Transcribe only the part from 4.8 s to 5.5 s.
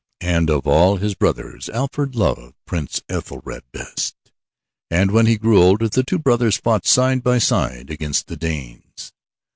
and when he